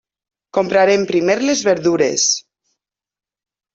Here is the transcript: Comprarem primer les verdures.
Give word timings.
Comprarem 0.57 1.03
primer 1.11 1.35
les 1.49 1.63
verdures. 1.67 2.25